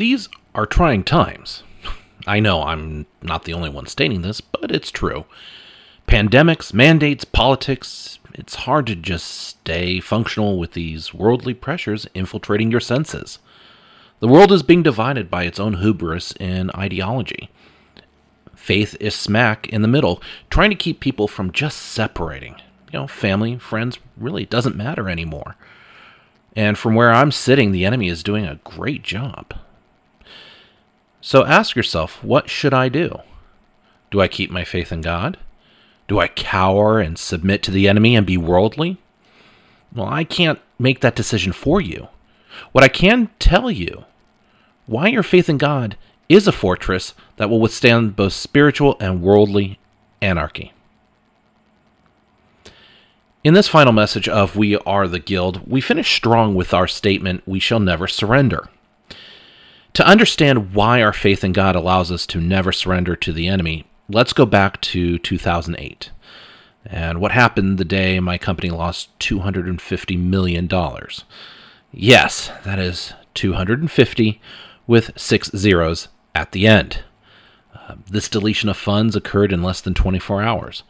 These 0.00 0.30
are 0.54 0.64
trying 0.64 1.04
times. 1.04 1.62
I 2.26 2.40
know 2.40 2.62
I'm 2.62 3.04
not 3.20 3.44
the 3.44 3.52
only 3.52 3.68
one 3.68 3.84
stating 3.84 4.22
this, 4.22 4.40
but 4.40 4.70
it's 4.70 4.90
true. 4.90 5.26
Pandemics, 6.08 6.72
mandates, 6.72 7.26
politics, 7.26 8.18
it's 8.32 8.54
hard 8.64 8.86
to 8.86 8.96
just 8.96 9.26
stay 9.26 10.00
functional 10.00 10.58
with 10.58 10.72
these 10.72 11.12
worldly 11.12 11.52
pressures 11.52 12.06
infiltrating 12.14 12.70
your 12.70 12.80
senses. 12.80 13.40
The 14.20 14.28
world 14.28 14.52
is 14.52 14.62
being 14.62 14.82
divided 14.82 15.30
by 15.30 15.44
its 15.44 15.60
own 15.60 15.74
hubris 15.74 16.32
and 16.40 16.70
ideology. 16.74 17.50
Faith 18.56 18.96
is 19.00 19.14
smack 19.14 19.68
in 19.68 19.82
the 19.82 19.86
middle, 19.86 20.22
trying 20.48 20.70
to 20.70 20.76
keep 20.76 21.00
people 21.00 21.28
from 21.28 21.52
just 21.52 21.76
separating. 21.76 22.54
You 22.90 23.00
know, 23.00 23.06
family, 23.06 23.58
friends, 23.58 23.98
really 24.16 24.46
doesn't 24.46 24.76
matter 24.76 25.10
anymore. 25.10 25.56
And 26.56 26.78
from 26.78 26.94
where 26.94 27.12
I'm 27.12 27.30
sitting, 27.30 27.70
the 27.70 27.84
enemy 27.84 28.08
is 28.08 28.22
doing 28.22 28.46
a 28.46 28.60
great 28.64 29.02
job. 29.02 29.52
So 31.20 31.44
ask 31.44 31.76
yourself, 31.76 32.22
what 32.24 32.48
should 32.48 32.72
I 32.72 32.88
do? 32.88 33.20
Do 34.10 34.20
I 34.20 34.28
keep 34.28 34.50
my 34.50 34.64
faith 34.64 34.90
in 34.90 35.02
God? 35.02 35.38
Do 36.08 36.18
I 36.18 36.28
cower 36.28 36.98
and 36.98 37.18
submit 37.18 37.62
to 37.64 37.70
the 37.70 37.88
enemy 37.88 38.16
and 38.16 38.26
be 38.26 38.36
worldly? 38.36 38.98
Well, 39.94 40.06
I 40.06 40.24
can't 40.24 40.60
make 40.78 41.00
that 41.00 41.14
decision 41.14 41.52
for 41.52 41.80
you. 41.80 42.08
What 42.72 42.84
I 42.84 42.88
can 42.88 43.30
tell 43.38 43.70
you, 43.70 44.04
why 44.86 45.08
your 45.08 45.22
faith 45.22 45.48
in 45.48 45.58
God 45.58 45.96
is 46.28 46.48
a 46.48 46.52
fortress 46.52 47.14
that 47.36 47.50
will 47.50 47.60
withstand 47.60 48.16
both 48.16 48.32
spiritual 48.32 48.96
and 49.00 49.22
worldly 49.22 49.78
anarchy. 50.20 50.72
In 53.42 53.54
this 53.54 53.68
final 53.68 53.92
message 53.92 54.28
of 54.28 54.56
We 54.56 54.76
Are 54.78 55.08
the 55.08 55.18
Guild, 55.18 55.70
we 55.70 55.80
finish 55.80 56.14
strong 56.14 56.54
with 56.54 56.74
our 56.74 56.86
statement, 56.86 57.42
We 57.46 57.58
shall 57.58 57.80
never 57.80 58.06
surrender. 58.06 58.68
To 59.94 60.06
understand 60.06 60.72
why 60.74 61.02
our 61.02 61.12
faith 61.12 61.42
in 61.42 61.52
God 61.52 61.74
allows 61.74 62.12
us 62.12 62.26
to 62.26 62.40
never 62.40 62.72
surrender 62.72 63.16
to 63.16 63.32
the 63.32 63.48
enemy, 63.48 63.86
let's 64.08 64.32
go 64.32 64.46
back 64.46 64.80
to 64.82 65.18
2008 65.18 66.10
and 66.86 67.20
what 67.20 67.32
happened 67.32 67.78
the 67.78 67.84
day 67.84 68.18
my 68.20 68.38
company 68.38 68.70
lost 68.70 69.16
$250 69.18 70.18
million. 70.18 70.68
Yes, 71.92 72.50
that 72.64 72.78
is 72.78 73.12
250 73.34 74.40
with 74.86 75.18
six 75.18 75.50
zeros 75.54 76.08
at 76.34 76.52
the 76.52 76.66
end. 76.66 77.02
Uh, 77.74 77.96
this 78.08 78.28
deletion 78.28 78.68
of 78.68 78.76
funds 78.76 79.14
occurred 79.14 79.52
in 79.52 79.62
less 79.62 79.80
than 79.80 79.94
24 79.94 80.42
hours. 80.42 80.82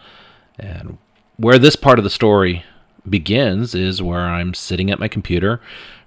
And 0.58 0.98
where 1.36 1.58
this 1.58 1.76
part 1.76 1.98
of 1.98 2.04
the 2.04 2.10
story 2.10 2.64
begins 3.08 3.74
is 3.74 4.02
where 4.02 4.20
I'm 4.20 4.54
sitting 4.54 4.90
at 4.90 5.00
my 5.00 5.08
computer, 5.08 5.60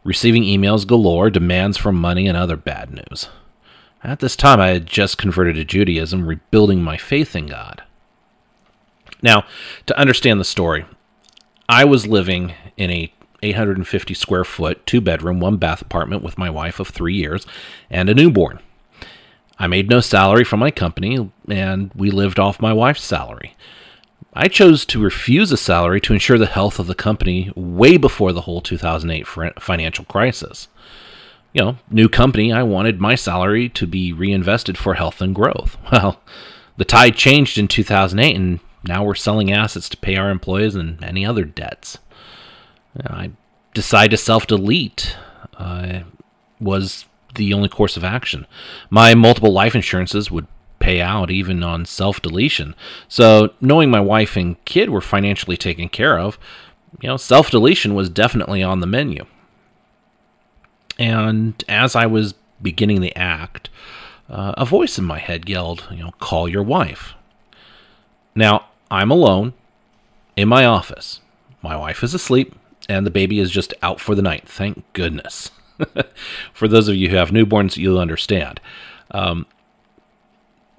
receiving 0.04 0.44
emails 0.44 0.86
galore, 0.86 1.30
demands 1.30 1.78
for 1.78 1.92
money, 1.92 2.28
and 2.28 2.38
other 2.38 2.58
bad 2.58 2.92
news. 2.92 3.30
At 4.04 4.20
this 4.20 4.36
time, 4.36 4.60
I 4.60 4.70
had 4.70 4.86
just 4.86 5.18
converted 5.18 5.56
to 5.56 5.64
Judaism, 5.64 6.26
rebuilding 6.26 6.82
my 6.82 6.98
faith 6.98 7.36
in 7.36 7.48
God. 7.48 7.84
Now, 9.22 9.46
to 9.86 9.98
understand 9.98 10.40
the 10.40 10.46
story, 10.46 10.86
I 11.70 11.86
was 11.86 12.06
living 12.06 12.54
in 12.76 12.92
a 12.92 13.14
850 13.42 14.14
square 14.14 14.44
foot, 14.44 14.86
two 14.86 15.02
bedroom, 15.02 15.40
one 15.40 15.58
bath 15.58 15.82
apartment 15.82 16.24
with 16.24 16.38
my 16.38 16.50
wife 16.50 16.80
of 16.80 16.90
three 16.90 17.14
years 17.14 17.46
and 17.90 18.10
a 18.10 18.14
newborn. 18.14 18.60
I 19.58 19.68
made 19.68 19.90
no 19.90 20.02
salary 20.02 20.44
from 20.44 20.60
my 20.60 20.72
company, 20.72 21.30
and 21.48 21.92
we 21.96 22.10
lived 22.10 22.40
off 22.40 22.62
my 22.62 22.74
wife's 22.74 23.04
salary. 23.04 23.56
I 24.36 24.48
chose 24.48 24.86
to 24.88 25.02
refuse 25.02 25.52
a 25.52 25.58
salary 25.58 26.02
to 26.02 26.14
ensure 26.14 26.38
the 26.38 26.46
health 26.48 26.80
of 26.80 26.88
the 26.88 26.96
company 26.96 27.52
way 27.56 27.98
before 27.98 28.34
the 28.34 28.42
whole 28.42 28.62
2008 28.62 29.28
financial 29.62 30.06
crisis 30.06 30.68
you 31.54 31.62
know, 31.62 31.78
new 31.90 32.10
company, 32.10 32.52
I 32.52 32.64
wanted 32.64 33.00
my 33.00 33.16
salary 33.16 33.70
to 33.70 33.88
be 33.88 34.12
reinvested 34.12 34.78
for 34.78 34.96
health 34.96 35.22
and 35.22 35.34
growth. 35.34 35.78
Well, 35.92 36.20
the 36.76 36.86
tide 36.86 37.16
changed 37.16 37.60
in 37.60 37.68
2008, 37.68 38.36
and 38.36 38.60
now 38.84 39.04
we're 39.04 39.14
selling 39.14 39.52
assets 39.52 39.88
to 39.90 39.98
pay 39.98 40.16
our 40.16 40.32
employees 40.32 40.74
and 40.74 41.04
any 41.04 41.24
other 41.24 41.46
debts. 41.46 42.00
I 43.06 43.30
decided 43.76 44.10
to 44.12 44.18
self 44.18 44.48
delete. 44.48 45.16
Uh, 45.56 46.00
was 46.60 47.06
the 47.36 47.54
only 47.54 47.70
course 47.70 47.96
of 47.96 48.04
action. 48.04 48.48
My 48.90 49.14
multiple 49.14 49.54
life 49.54 49.76
insurances 49.76 50.32
would 50.32 50.48
pay 50.84 51.00
out 51.00 51.32
even 51.32 51.64
on 51.64 51.86
self 51.86 52.22
deletion. 52.22 52.76
So, 53.08 53.54
knowing 53.62 53.90
my 53.90 54.02
wife 54.02 54.36
and 54.36 54.64
kid 54.66 54.90
were 54.90 55.00
financially 55.00 55.56
taken 55.56 55.88
care 55.88 56.20
of, 56.20 56.38
you 57.02 57.08
know, 57.08 57.16
self 57.16 57.50
deletion 57.50 57.96
was 57.96 58.10
definitely 58.10 58.62
on 58.62 58.82
the 58.82 58.88
menu. 58.88 59.26
And 61.00 61.64
as 61.70 61.96
I 61.96 62.06
was 62.06 62.36
beginning 62.62 63.00
the 63.00 63.16
act, 63.16 63.70
uh, 64.30 64.54
a 64.58 64.66
voice 64.66 65.00
in 65.00 65.06
my 65.06 65.20
head 65.20 65.48
yelled, 65.48 65.88
you 65.90 66.04
know, 66.04 66.12
call 66.20 66.50
your 66.50 66.64
wife. 66.64 67.14
Now, 68.36 68.66
I'm 68.92 69.10
alone 69.10 69.54
in 70.36 70.50
my 70.50 70.66
office. 70.66 71.22
My 71.62 71.78
wife 71.78 72.04
is 72.04 72.14
asleep, 72.14 72.56
and 72.90 73.06
the 73.06 73.12
baby 73.12 73.40
is 73.40 73.52
just 73.52 73.74
out 73.82 74.02
for 74.02 74.16
the 74.16 74.22
night. 74.22 74.50
Thank 74.50 74.84
goodness. 74.92 75.50
for 76.54 76.68
those 76.68 76.90
of 76.90 76.96
you 76.96 77.10
who 77.10 77.16
have 77.16 77.30
newborns, 77.30 77.78
you'll 77.78 78.00
understand. 78.00 78.60
Um, 79.12 79.46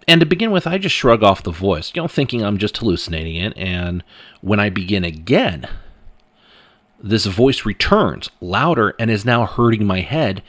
and 0.06 0.20
to 0.20 0.26
begin 0.26 0.50
with, 0.50 0.66
I 0.66 0.78
just 0.78 0.94
shrug 0.94 1.22
off 1.22 1.42
the 1.42 1.50
voice, 1.50 1.92
you 1.94 2.02
know, 2.02 2.08
thinking 2.08 2.44
I'm 2.44 2.58
just 2.58 2.76
hallucinating 2.76 3.36
it. 3.36 3.56
And 3.56 4.02
when 4.40 4.60
I 4.60 4.70
begin 4.70 5.04
again, 5.04 5.68
this 7.02 7.26
voice 7.26 7.64
returns 7.64 8.30
louder 8.40 8.94
and 8.98 9.10
is 9.10 9.24
now 9.24 9.46
hurting 9.46 9.86
my 9.86 10.00
head. 10.00 10.42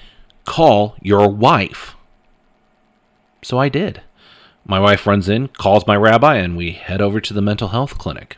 Call 0.45 0.95
your 1.01 1.29
wife. 1.29 1.95
So 3.41 3.59
I 3.59 3.69
did. 3.69 4.01
My 4.65 4.79
wife 4.79 5.05
runs 5.05 5.29
in, 5.29 5.49
calls 5.49 5.85
my 5.85 5.95
rabbi, 5.95 6.37
and 6.37 6.57
we 6.57 6.71
head 6.71 7.01
over 7.01 7.21
to 7.21 7.33
the 7.33 7.41
mental 7.41 7.67
health 7.67 7.97
clinic. 7.97 8.37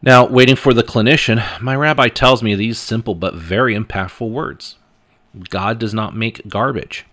Now, 0.00 0.24
waiting 0.26 0.54
for 0.54 0.72
the 0.72 0.84
clinician, 0.84 1.42
my 1.60 1.74
rabbi 1.74 2.08
tells 2.08 2.40
me 2.40 2.54
these 2.54 2.78
simple 2.78 3.16
but 3.16 3.34
very 3.34 3.74
impactful 3.74 4.30
words 4.30 4.76
God 5.50 5.78
does 5.78 5.92
not 5.92 6.16
make 6.16 6.48
garbage. 6.48 7.04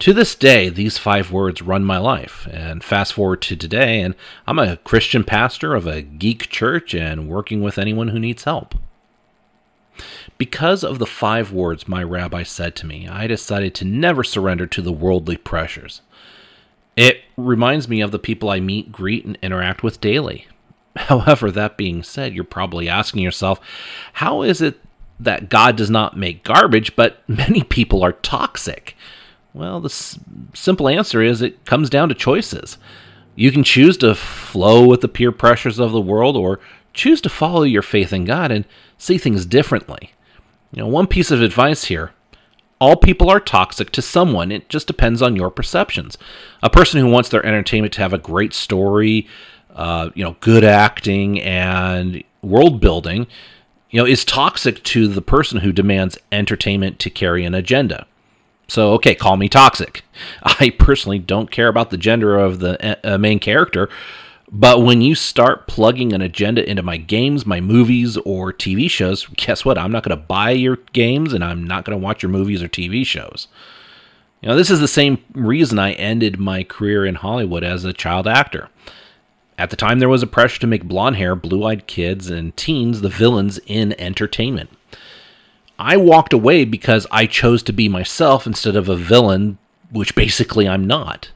To 0.00 0.12
this 0.12 0.36
day, 0.36 0.68
these 0.68 0.96
five 0.96 1.32
words 1.32 1.60
run 1.60 1.84
my 1.84 1.98
life. 1.98 2.46
And 2.52 2.84
fast 2.84 3.14
forward 3.14 3.42
to 3.42 3.56
today, 3.56 4.00
and 4.00 4.14
I'm 4.46 4.58
a 4.58 4.76
Christian 4.76 5.24
pastor 5.24 5.74
of 5.74 5.86
a 5.86 6.02
geek 6.02 6.48
church 6.48 6.94
and 6.94 7.28
working 7.28 7.62
with 7.62 7.78
anyone 7.78 8.08
who 8.08 8.20
needs 8.20 8.44
help. 8.44 8.76
Because 10.36 10.84
of 10.84 11.00
the 11.00 11.06
five 11.06 11.52
words 11.52 11.88
my 11.88 12.02
rabbi 12.04 12.44
said 12.44 12.76
to 12.76 12.86
me, 12.86 13.08
I 13.08 13.26
decided 13.26 13.74
to 13.76 13.84
never 13.84 14.22
surrender 14.22 14.68
to 14.68 14.82
the 14.82 14.92
worldly 14.92 15.36
pressures. 15.36 16.00
It 16.94 17.22
reminds 17.36 17.88
me 17.88 18.00
of 18.00 18.12
the 18.12 18.20
people 18.20 18.50
I 18.50 18.60
meet, 18.60 18.92
greet, 18.92 19.24
and 19.24 19.36
interact 19.42 19.82
with 19.82 20.00
daily. 20.00 20.46
However, 20.96 21.50
that 21.50 21.76
being 21.76 22.04
said, 22.04 22.34
you're 22.34 22.44
probably 22.44 22.88
asking 22.88 23.22
yourself, 23.22 23.60
how 24.14 24.42
is 24.42 24.62
it 24.62 24.78
that 25.18 25.48
God 25.48 25.74
does 25.74 25.90
not 25.90 26.16
make 26.16 26.44
garbage, 26.44 26.94
but 26.94 27.20
many 27.28 27.64
people 27.64 28.04
are 28.04 28.12
toxic? 28.12 28.96
Well, 29.54 29.80
the 29.80 29.88
s- 29.88 30.18
simple 30.54 30.88
answer 30.88 31.22
is 31.22 31.42
it 31.42 31.64
comes 31.64 31.90
down 31.90 32.08
to 32.08 32.14
choices. 32.14 32.78
You 33.34 33.50
can 33.52 33.64
choose 33.64 33.96
to 33.98 34.14
flow 34.14 34.86
with 34.86 35.00
the 35.00 35.08
peer 35.08 35.32
pressures 35.32 35.78
of 35.78 35.92
the 35.92 36.00
world 36.00 36.36
or 36.36 36.60
choose 36.92 37.20
to 37.22 37.28
follow 37.28 37.62
your 37.62 37.82
faith 37.82 38.12
in 38.12 38.24
God 38.24 38.50
and 38.50 38.64
see 38.98 39.18
things 39.18 39.46
differently. 39.46 40.12
You 40.72 40.82
know, 40.82 40.88
one 40.88 41.06
piece 41.06 41.30
of 41.30 41.40
advice 41.40 41.84
here 41.84 42.12
all 42.80 42.96
people 42.96 43.28
are 43.28 43.40
toxic 43.40 43.90
to 43.90 44.02
someone. 44.02 44.52
It 44.52 44.68
just 44.68 44.86
depends 44.86 45.20
on 45.20 45.36
your 45.36 45.50
perceptions. 45.50 46.16
A 46.62 46.70
person 46.70 47.00
who 47.00 47.10
wants 47.10 47.28
their 47.28 47.44
entertainment 47.44 47.92
to 47.94 48.02
have 48.02 48.12
a 48.12 48.18
great 48.18 48.54
story, 48.54 49.26
uh, 49.74 50.10
you 50.14 50.24
know, 50.24 50.36
good 50.40 50.64
acting 50.64 51.40
and 51.40 52.22
world 52.42 52.80
building, 52.80 53.26
you 53.90 54.00
know, 54.00 54.06
is 54.06 54.24
toxic 54.24 54.82
to 54.84 55.08
the 55.08 55.22
person 55.22 55.60
who 55.60 55.72
demands 55.72 56.18
entertainment 56.30 56.98
to 57.00 57.10
carry 57.10 57.44
an 57.44 57.54
agenda. 57.54 58.06
So, 58.68 58.92
okay, 58.94 59.14
call 59.14 59.36
me 59.36 59.48
toxic. 59.48 60.04
I 60.42 60.70
personally 60.78 61.18
don't 61.18 61.50
care 61.50 61.68
about 61.68 61.90
the 61.90 61.96
gender 61.96 62.38
of 62.38 62.58
the 62.58 62.98
uh, 63.02 63.18
main 63.18 63.38
character, 63.38 63.88
but 64.50 64.82
when 64.82 65.00
you 65.00 65.14
start 65.14 65.66
plugging 65.66 66.12
an 66.12 66.22
agenda 66.22 66.68
into 66.68 66.82
my 66.82 66.96
games, 66.96 67.44
my 67.44 67.60
movies, 67.60 68.16
or 68.18 68.52
TV 68.52 68.90
shows, 68.90 69.26
guess 69.36 69.64
what? 69.64 69.78
I'm 69.78 69.92
not 69.92 70.02
going 70.04 70.16
to 70.16 70.24
buy 70.24 70.50
your 70.50 70.76
games 70.92 71.32
and 71.32 71.42
I'm 71.42 71.64
not 71.64 71.84
going 71.84 71.98
to 71.98 72.04
watch 72.04 72.22
your 72.22 72.30
movies 72.30 72.62
or 72.62 72.68
TV 72.68 73.04
shows. 73.04 73.48
You 74.42 74.48
know, 74.48 74.56
this 74.56 74.70
is 74.70 74.80
the 74.80 74.88
same 74.88 75.24
reason 75.32 75.78
I 75.78 75.92
ended 75.92 76.38
my 76.38 76.62
career 76.62 77.04
in 77.04 77.16
Hollywood 77.16 77.64
as 77.64 77.84
a 77.84 77.92
child 77.92 78.28
actor. 78.28 78.68
At 79.58 79.70
the 79.70 79.76
time, 79.76 79.98
there 79.98 80.08
was 80.08 80.22
a 80.22 80.28
pressure 80.28 80.60
to 80.60 80.68
make 80.68 80.84
blonde 80.84 81.16
hair, 81.16 81.34
blue 81.34 81.64
eyed 81.64 81.88
kids, 81.88 82.30
and 82.30 82.56
teens 82.56 83.00
the 83.00 83.08
villains 83.08 83.58
in 83.66 84.00
entertainment. 84.00 84.70
I 85.78 85.96
walked 85.96 86.32
away 86.32 86.64
because 86.64 87.06
I 87.10 87.26
chose 87.26 87.62
to 87.64 87.72
be 87.72 87.88
myself 87.88 88.46
instead 88.46 88.74
of 88.74 88.88
a 88.88 88.96
villain, 88.96 89.58
which 89.90 90.14
basically 90.14 90.68
I'm 90.68 90.86
not. 90.86 91.30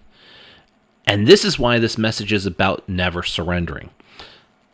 And 1.06 1.26
this 1.26 1.44
is 1.44 1.58
why 1.58 1.78
this 1.78 1.98
message 1.98 2.32
is 2.32 2.46
about 2.46 2.88
never 2.88 3.22
surrendering. 3.22 3.90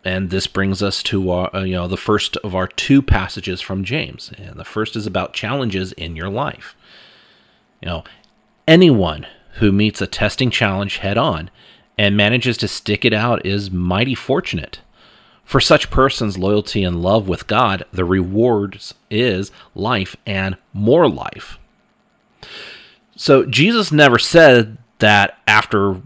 And 0.05 0.31
this 0.31 0.47
brings 0.47 0.83
us 0.83 1.03
to 1.05 1.31
our, 1.31 1.55
uh, 1.55 1.65
you 1.65 1.75
know 1.75 1.89
the 1.89 1.97
first 1.97 2.37
of 2.39 2.55
our 2.55 2.67
two 2.67 3.03
passages 3.03 3.61
from 3.61 3.85
James. 3.85 4.33
And 4.39 4.57
the 4.57 4.65
first 4.65 4.97
is 4.97 5.07
about 5.07 5.33
challenges 5.33 5.93
in 5.93 6.17
your 6.17 6.31
life. 6.31 6.75
You 7.83 7.89
know, 7.89 8.05
anyone 8.67 9.27
who 9.55 9.73
meets 9.73 10.01
a 10.01 10.07
testing 10.07 10.51
challenge 10.51 10.99
head 10.99 11.19
on 11.19 11.51
and 11.99 12.17
manages 12.17 12.57
to 12.59 12.69
stick 12.69 13.05
it 13.05 13.13
out 13.13 13.45
is 13.45 13.71
mighty 13.71 14.15
fortunate. 14.15 14.81
For 15.49 15.61
such 15.61 15.91
persons' 15.91 16.37
loyalty 16.37 16.85
and 16.85 17.01
love 17.01 17.27
with 17.27 17.47
God, 17.47 17.87
the 17.91 18.05
rewards 18.05 18.93
is 19.11 19.51
life 19.75 20.15
and 20.27 20.59
more 20.75 21.09
life. 21.09 21.59
So 23.17 23.47
Jesus 23.47 23.91
never 23.91 24.19
said 24.19 24.77
that 24.99 25.39
after 25.47 26.03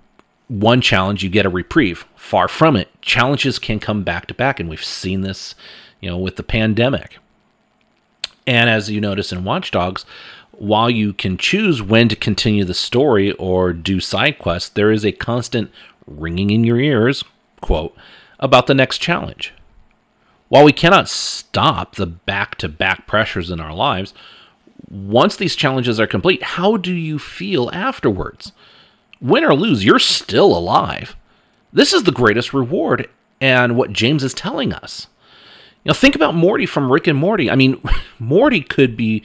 one 0.46 0.80
challenge 0.80 1.24
you 1.24 1.28
get 1.28 1.44
a 1.44 1.48
reprieve. 1.48 2.06
Far 2.14 2.46
from 2.46 2.76
it. 2.76 2.88
Challenges 3.02 3.58
can 3.58 3.80
come 3.80 4.04
back 4.04 4.26
to 4.26 4.34
back, 4.34 4.60
and 4.60 4.68
we've 4.68 4.84
seen 4.84 5.22
this, 5.22 5.56
you 6.00 6.08
know, 6.08 6.18
with 6.18 6.36
the 6.36 6.44
pandemic. 6.44 7.18
And 8.46 8.70
as 8.70 8.90
you 8.90 9.00
notice 9.00 9.32
in 9.32 9.42
Watch 9.42 9.72
Dogs, 9.72 10.06
while 10.52 10.88
you 10.88 11.12
can 11.12 11.36
choose 11.36 11.82
when 11.82 12.08
to 12.10 12.14
continue 12.14 12.64
the 12.64 12.74
story 12.74 13.32
or 13.32 13.72
do 13.72 13.98
side 13.98 14.38
quests, 14.38 14.68
there 14.68 14.92
is 14.92 15.04
a 15.04 15.10
constant 15.10 15.72
ringing 16.06 16.50
in 16.50 16.62
your 16.62 16.78
ears, 16.78 17.24
quote, 17.60 17.96
about 18.42 18.66
the 18.66 18.74
next 18.74 18.98
challenge. 18.98 19.54
While 20.48 20.64
we 20.64 20.72
cannot 20.72 21.08
stop 21.08 21.94
the 21.94 22.06
back 22.06 22.56
to 22.56 22.68
back 22.68 23.06
pressures 23.06 23.50
in 23.50 23.60
our 23.60 23.72
lives, 23.72 24.12
once 24.90 25.36
these 25.36 25.56
challenges 25.56 25.98
are 25.98 26.06
complete, 26.06 26.42
how 26.42 26.76
do 26.76 26.92
you 26.92 27.18
feel 27.18 27.70
afterwards? 27.72 28.52
Win 29.20 29.44
or 29.44 29.54
lose, 29.54 29.84
you're 29.84 29.98
still 29.98 30.54
alive. 30.54 31.16
This 31.72 31.94
is 31.94 32.02
the 32.02 32.12
greatest 32.12 32.52
reward, 32.52 33.08
and 33.40 33.76
what 33.76 33.94
James 33.94 34.22
is 34.22 34.34
telling 34.34 34.74
us. 34.74 35.06
You 35.84 35.90
know, 35.90 35.94
think 35.94 36.14
about 36.14 36.34
Morty 36.34 36.66
from 36.66 36.92
Rick 36.92 37.06
and 37.06 37.18
Morty. 37.18 37.50
I 37.50 37.54
mean, 37.54 37.80
Morty 38.18 38.60
could 38.60 38.96
be 38.96 39.22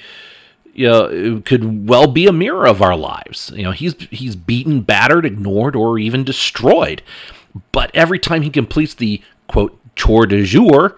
you 0.73 0.87
know, 0.87 1.41
could 1.43 1.89
well 1.89 2.05
be 2.05 2.27
a 2.27 2.31
mirror 2.31 2.67
of 2.67 2.83
our 2.83 2.95
lives. 2.95 3.51
You 3.55 3.63
know, 3.63 3.71
he's 3.71 3.95
he's 4.11 4.35
beaten, 4.35 4.81
battered, 4.81 5.25
ignored, 5.25 5.75
or 5.75 5.97
even 5.97 6.23
destroyed. 6.23 7.01
But 7.71 7.91
every 7.93 8.19
time 8.19 8.41
he 8.41 8.49
completes 8.49 8.93
the 8.93 9.21
quote 9.47 9.79
chore 9.95 10.25
de 10.25 10.43
jour, 10.43 10.97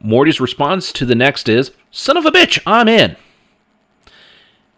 Morty's 0.00 0.40
response 0.40 0.92
to 0.92 1.04
the 1.04 1.14
next 1.14 1.48
is, 1.48 1.70
"Son 1.90 2.16
of 2.16 2.26
a 2.26 2.30
bitch, 2.30 2.58
I'm 2.66 2.88
in." 2.88 3.16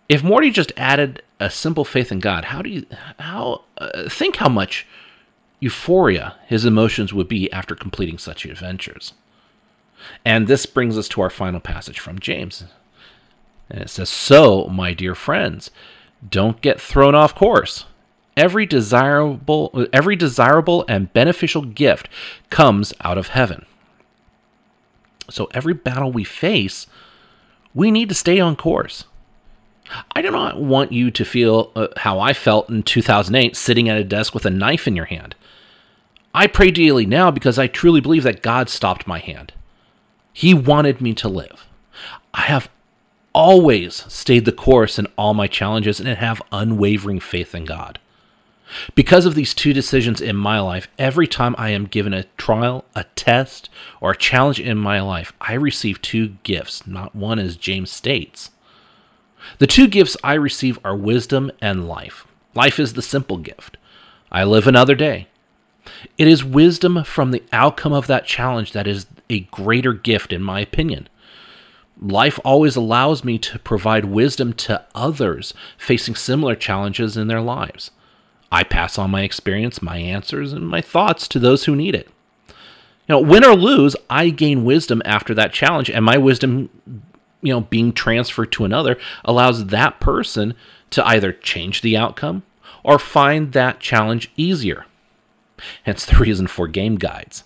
If 0.08 0.22
Morty 0.22 0.50
just 0.50 0.72
added 0.76 1.22
a 1.40 1.50
simple 1.50 1.84
faith 1.84 2.12
in 2.12 2.20
God, 2.20 2.46
how 2.46 2.62
do 2.62 2.70
you 2.70 2.86
how 3.18 3.62
uh, 3.78 4.08
think 4.08 4.36
how 4.36 4.48
much 4.48 4.86
euphoria 5.60 6.36
his 6.46 6.64
emotions 6.64 7.14
would 7.14 7.28
be 7.28 7.50
after 7.52 7.74
completing 7.74 8.18
such 8.18 8.44
adventures? 8.44 9.14
And 10.24 10.46
this 10.46 10.66
brings 10.66 10.98
us 10.98 11.08
to 11.08 11.22
our 11.22 11.30
final 11.30 11.60
passage 11.60 11.98
from 11.98 12.18
James. 12.18 12.64
And 13.70 13.80
it 13.80 13.90
says, 13.90 14.08
So, 14.08 14.66
my 14.66 14.92
dear 14.92 15.14
friends, 15.14 15.70
don't 16.28 16.60
get 16.60 16.80
thrown 16.80 17.14
off 17.14 17.34
course. 17.34 17.86
Every 18.36 18.66
desirable, 18.66 19.86
every 19.92 20.16
desirable 20.16 20.84
and 20.88 21.12
beneficial 21.12 21.62
gift 21.62 22.08
comes 22.50 22.92
out 23.00 23.19
of 23.19 23.28
heaven. 23.28 23.64
So, 25.31 25.48
every 25.52 25.75
battle 25.75 26.12
we 26.12 26.25
face, 26.25 26.86
we 27.75 27.90
need 27.90 28.08
to 28.08 28.14
stay 28.14 28.40
on 28.40 28.56
course. 28.56 29.04
I 30.12 30.22
do 30.22 30.31
not 30.31 30.60
want 30.60 30.92
you 30.92 31.10
to 31.10 31.25
feel 31.25 31.70
uh, 31.76 31.88
how 31.98 32.19
I 32.19 32.32
felt 32.32 32.69
in 32.69 32.82
2008 32.82 33.56
sitting 33.56 33.88
at 33.88 33.98
a 33.98 34.04
desk 34.04 34.34
with 34.34 34.46
a 34.46 34.50
knife 34.50 34.86
in 34.86 34.96
your 34.96 35.04
hand. 35.06 35.34
I 36.34 36.46
pray 36.46 36.70
daily 36.70 37.06
now 37.06 37.31
because 37.31 37.58
I 37.58 37.69
truly 37.69 38.00
believe 38.00 38.25
that 38.25 38.42
God 38.42 38.69
stopped 38.69 39.06
my 39.06 39.19
hand. 39.19 39.52
He 40.32 40.52
wanted 40.52 41.00
me 41.00 41.14
to 41.14 41.28
live. 41.28 41.66
I 42.32 42.42
have 42.42 42.69
always 43.32 44.04
stayed 44.12 44.44
the 44.44 44.52
course 44.52 44.98
in 44.98 45.06
all 45.16 45.34
my 45.34 45.46
challenges 45.46 46.00
and 46.00 46.08
have 46.08 46.42
unwavering 46.50 47.20
faith 47.20 47.54
in 47.54 47.64
God. 47.64 47.98
Because 48.94 49.26
of 49.26 49.34
these 49.34 49.55
two 49.55 49.72
decisions 49.72 50.20
in 50.20 50.37
my 50.37 50.58
life, 50.61 50.88
every 50.99 51.26
time 51.26 51.55
I 51.58 51.70
am 51.70 51.87
given 51.87 52.14
a 52.14 52.25
trial, 52.37 52.84
a 52.94 53.05
test, 53.14 53.69
or 54.00 54.12
a 54.12 54.16
challenge 54.16 54.58
in 54.58 54.78
my 54.78 55.00
life, 55.00 55.32
I 55.40 55.55
receive 55.55 56.00
two 56.00 56.37
gifts, 56.43 56.87
not 56.87 57.14
one 57.14 57.38
as 57.38 57.56
James 57.56 57.90
states. 57.90 58.50
The 59.58 59.66
two 59.66 59.87
gifts 59.87 60.16
I 60.25 60.34
receive 60.34 60.78
are 60.84 60.96
wisdom 60.96 61.52
and 61.61 61.87
life. 61.87 62.26
Life 62.55 62.78
is 62.78 62.94
the 62.94 63.02
simple 63.02 63.37
gift. 63.37 63.76
I 64.32 64.44
live 64.44 64.67
another 64.67 64.94
day. 64.94 65.28
It 66.17 66.26
is 66.26 66.43
wisdom 66.43 67.05
from 67.05 67.31
the 67.31 67.43
outcome 67.52 67.93
of 67.93 68.06
that 68.06 68.26
challenge 68.26 68.72
that 68.72 68.87
is 68.87 69.06
a 69.28 69.40
greater 69.40 69.93
gift, 69.93 70.32
in 70.32 70.43
my 70.43 70.60
opinion 70.60 71.08
life 72.00 72.38
always 72.44 72.76
allows 72.76 73.25
me 73.25 73.38
to 73.38 73.58
provide 73.60 74.05
wisdom 74.05 74.52
to 74.52 74.84
others 74.94 75.55
facing 75.78 76.14
similar 76.14 76.55
challenges 76.55 77.17
in 77.17 77.28
their 77.28 77.40
lives. 77.40 77.90
I 78.54 78.62
pass 78.62 78.98
on 78.98 79.10
my 79.10 79.22
experience, 79.22 79.82
my 79.82 79.96
answers, 79.96 80.52
and 80.52 80.68
my 80.68 80.80
thoughts 80.80 81.26
to 81.26 81.40
those 81.40 81.64
who 81.64 81.74
need 81.74 81.96
it. 81.96 82.08
You 82.48 82.54
know, 83.08 83.20
win 83.20 83.44
or 83.44 83.56
lose, 83.56 83.96
I 84.08 84.30
gain 84.30 84.64
wisdom 84.64 85.02
after 85.04 85.34
that 85.34 85.52
challenge, 85.52 85.90
and 85.90 86.04
my 86.04 86.18
wisdom, 86.18 86.70
you 87.42 87.52
know, 87.52 87.62
being 87.62 87.92
transferred 87.92 88.52
to 88.52 88.64
another 88.64 88.96
allows 89.24 89.66
that 89.66 89.98
person 89.98 90.54
to 90.90 91.04
either 91.04 91.32
change 91.32 91.80
the 91.80 91.96
outcome 91.96 92.44
or 92.84 93.00
find 93.00 93.50
that 93.54 93.80
challenge 93.80 94.30
easier. 94.36 94.86
Hence 95.82 96.06
the 96.06 96.16
reason 96.16 96.46
for 96.46 96.68
game 96.68 96.94
guides. 96.94 97.42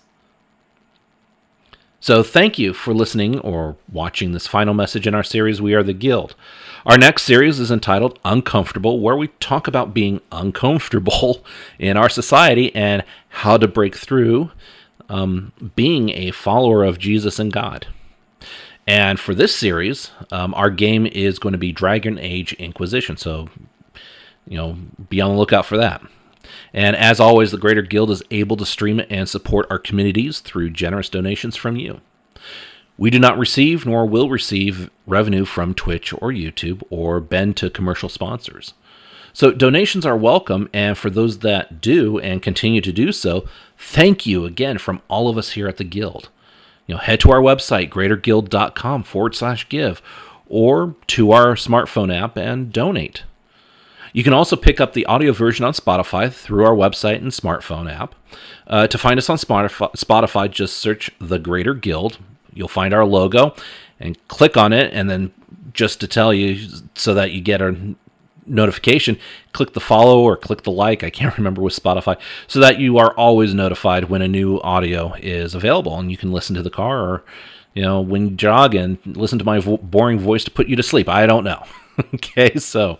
So, 1.99 2.21
thank 2.21 2.59
you 2.59 2.71
for 2.73 2.93
listening 2.93 3.39
or 3.39 3.77
watching 3.91 4.31
this 4.31 4.45
final 4.45 4.75
message 4.75 5.07
in 5.07 5.15
our 5.15 5.23
series, 5.23 5.59
We 5.59 5.73
Are 5.73 5.83
the 5.83 5.93
Guild. 5.93 6.35
Our 6.85 6.97
next 6.97 7.23
series 7.23 7.59
is 7.59 7.71
entitled 7.71 8.19
Uncomfortable, 8.23 8.99
where 8.99 9.17
we 9.17 9.27
talk 9.39 9.67
about 9.67 9.93
being 9.93 10.21
uncomfortable 10.31 11.43
in 11.79 11.97
our 11.97 12.09
society 12.09 12.73
and 12.73 13.03
how 13.29 13.57
to 13.57 13.67
break 13.67 13.95
through 13.95 14.51
um, 15.09 15.51
being 15.75 16.09
a 16.09 16.31
follower 16.31 16.83
of 16.83 16.99
Jesus 16.99 17.39
and 17.39 17.51
God. 17.51 17.87
And 18.87 19.19
for 19.19 19.35
this 19.35 19.53
series, 19.53 20.11
um, 20.31 20.53
our 20.53 20.69
game 20.69 21.05
is 21.05 21.37
going 21.37 21.53
to 21.53 21.59
be 21.59 21.71
Dragon 21.71 22.17
Age 22.17 22.53
Inquisition. 22.53 23.17
So, 23.17 23.49
you 24.47 24.57
know, 24.57 24.77
be 25.09 25.21
on 25.21 25.31
the 25.31 25.37
lookout 25.37 25.65
for 25.65 25.77
that. 25.77 26.01
And 26.73 26.95
as 26.95 27.19
always, 27.19 27.51
the 27.51 27.57
Greater 27.57 27.81
Guild 27.81 28.09
is 28.09 28.23
able 28.31 28.57
to 28.57 28.65
stream 28.65 28.99
it 28.99 29.07
and 29.09 29.27
support 29.27 29.67
our 29.69 29.77
communities 29.77 30.39
through 30.39 30.71
generous 30.71 31.09
donations 31.09 31.55
from 31.55 31.75
you. 31.75 32.01
We 32.99 33.09
do 33.09 33.17
not 33.17 33.37
receive 33.37 33.85
nor 33.85 34.05
will 34.05 34.29
receive 34.29 34.89
revenue 35.07 35.45
from 35.45 35.73
Twitch 35.73 36.11
or 36.11 36.33
YouTube 36.33 36.83
or 36.89 37.21
bend 37.21 37.55
to 37.57 37.69
commercial 37.69 38.09
sponsors. 38.09 38.73
So 39.31 39.51
donations 39.51 40.05
are 40.05 40.17
welcome, 40.17 40.67
and 40.73 40.97
for 40.97 41.09
those 41.09 41.39
that 41.39 41.79
do 41.79 42.19
and 42.19 42.41
continue 42.41 42.81
to 42.81 42.91
do 42.91 43.13
so, 43.13 43.45
thank 43.77 44.25
you 44.25 44.43
again 44.43 44.79
from 44.79 45.01
all 45.07 45.29
of 45.29 45.37
us 45.37 45.51
here 45.51 45.69
at 45.69 45.77
the 45.77 45.85
Guild. 45.85 46.27
You 46.87 46.95
know, 46.95 46.99
head 46.99 47.21
to 47.21 47.31
our 47.31 47.39
website, 47.39 47.89
greaterguild.com 47.89 49.03
forward 49.03 49.33
slash 49.33 49.69
give, 49.69 50.01
or 50.49 50.95
to 51.07 51.31
our 51.31 51.55
smartphone 51.55 52.13
app 52.13 52.35
and 52.35 52.73
donate. 52.73 53.23
You 54.11 54.25
can 54.25 54.33
also 54.33 54.57
pick 54.57 54.81
up 54.81 54.91
the 54.91 55.05
audio 55.05 55.31
version 55.31 55.63
on 55.63 55.71
Spotify 55.71 56.29
through 56.29 56.65
our 56.65 56.75
website 56.75 57.17
and 57.17 57.31
smartphone 57.31 57.89
app. 57.89 58.13
Uh, 58.67 58.87
to 58.87 58.97
find 58.97 59.17
us 59.17 59.29
on 59.29 59.37
Spotify, 59.37 59.93
Spotify, 59.93 60.51
just 60.51 60.77
search 60.77 61.11
The 61.19 61.39
Greater 61.39 61.73
Guild. 61.73 62.17
You'll 62.53 62.67
find 62.67 62.93
our 62.93 63.05
logo 63.05 63.55
and 63.99 64.17
click 64.27 64.57
on 64.57 64.73
it. 64.73 64.93
And 64.93 65.09
then, 65.09 65.33
just 65.73 65.99
to 66.01 66.07
tell 66.07 66.33
you, 66.33 66.67
so 66.95 67.13
that 67.13 67.31
you 67.31 67.41
get 67.41 67.61
a 67.61 67.95
notification, 68.45 69.17
click 69.53 69.73
the 69.73 69.79
follow 69.79 70.21
or 70.21 70.35
click 70.35 70.63
the 70.63 70.71
like. 70.71 71.03
I 71.03 71.09
can't 71.09 71.37
remember 71.37 71.61
with 71.61 71.75
Spotify, 71.81 72.19
so 72.47 72.59
that 72.59 72.79
you 72.79 72.97
are 72.97 73.13
always 73.13 73.53
notified 73.53 74.05
when 74.05 74.21
a 74.21 74.27
new 74.27 74.59
audio 74.61 75.13
is 75.19 75.55
available 75.55 75.97
and 75.97 76.11
you 76.11 76.17
can 76.17 76.31
listen 76.31 76.55
to 76.55 76.63
the 76.63 76.69
car 76.69 77.01
or, 77.01 77.23
you 77.73 77.81
know, 77.81 78.01
when 78.01 78.29
you 78.29 78.35
jog 78.35 78.75
and 78.75 78.97
listen 79.05 79.39
to 79.39 79.45
my 79.45 79.59
vo- 79.59 79.77
boring 79.77 80.19
voice 80.19 80.43
to 80.43 80.51
put 80.51 80.67
you 80.67 80.75
to 80.75 80.83
sleep. 80.83 81.07
I 81.07 81.25
don't 81.25 81.43
know. 81.43 81.63
okay, 82.15 82.55
so. 82.55 82.99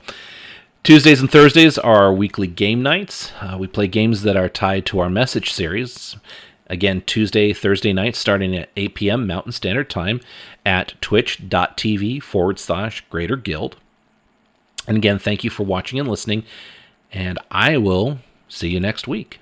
Tuesdays 0.82 1.20
and 1.20 1.29
Thursdays 1.29 1.77
are 1.77 2.06
our 2.06 2.13
weekly 2.13 2.48
game 2.48 2.82
nights. 2.82 3.34
Uh, 3.41 3.58
we 3.60 3.68
play 3.68 3.86
games 3.86 4.22
that 4.24 4.38
are 4.38 4.48
tied 4.48 4.86
to 4.88 5.00
our 5.00 5.10
message 5.10 5.51
series. 5.51 6.15
Again, 6.69 7.01
Tuesday, 7.05 7.51
Thursday 7.51 7.93
night, 7.93 8.15
starting 8.15 8.55
at 8.55 8.69
8 8.77 8.93
p.m. 8.95 9.27
Mountain 9.27 9.53
Standard 9.53 9.89
Time 9.89 10.21
at 10.65 10.93
twitch.tv 11.01 12.21
forward 12.21 12.59
slash 12.59 13.03
greater 13.09 13.35
guild. 13.35 13.75
And 14.88 14.95
again, 14.95 15.19
thank 15.19 15.43
you 15.43 15.49
for 15.49 15.63
watching 15.63 15.99
and 15.99 16.07
listening, 16.07 16.43
and 17.11 17.39
I 17.51 17.77
will 17.77 18.19
see 18.47 18.69
you 18.69 18.79
next 18.79 19.07
week. 19.07 19.39